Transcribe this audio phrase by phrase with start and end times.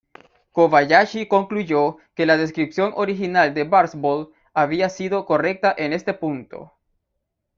[0.51, 6.73] Kobayashi concluyó que la descripción original de Barsbold había sido correcta en este punto.